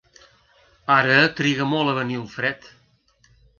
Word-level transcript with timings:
Ara 0.95 1.19
triga 1.41 1.69
molt 1.75 1.93
a 1.93 1.95
venir 2.01 2.19
el 2.25 2.27
fred. 2.39 2.69